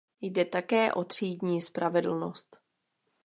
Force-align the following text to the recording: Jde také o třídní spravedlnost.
Jde 0.21 0.45
také 0.45 0.93
o 0.93 1.03
třídní 1.03 1.61
spravedlnost. 1.61 2.59